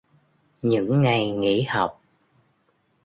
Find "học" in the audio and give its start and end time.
1.61-2.01